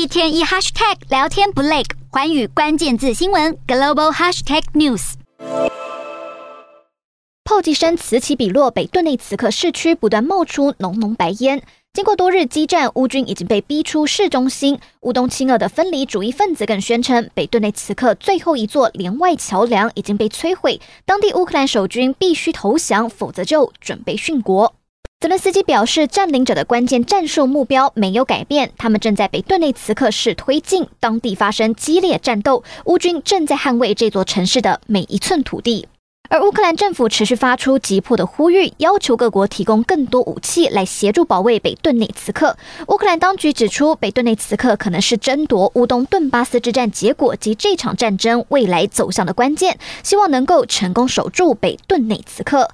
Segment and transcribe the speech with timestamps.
[0.00, 5.12] 一天一 hashtag 聊天不累，寰宇关键字新闻 global hashtag news。
[7.44, 11.62] 炮击声此起彼落，北顿内茨克市区不断冒出浓浓白烟。
[11.92, 14.80] 经过多日激战，乌军已经被逼出市中心。
[15.02, 24.74] 乌东亲俄的分离主义分子更宣称，北顿内茨克最后一座连外桥梁已经被摧毁，当地乌克兰守军必须投降，否则就准备殉国。
[25.20, 35.86] 泽伦斯基表示，占领者的关键战术目标没有改变，他们正在北顿内茨克市推进，当地发生激烈战斗，乌军正在捍卫这座城市的每一寸土地。
[36.30, 42.56] 而乌克兰政府持续发出急迫的呼吁，要求各国提供更多武器来协助保卫北顿内茨克。
[42.86, 52.70] 乌克兰当局指出，北顿内茨克可能是争夺乌东顿巴斯之战结果及这场战争未来走向的关键，希望能够成功守住北顿内茨克。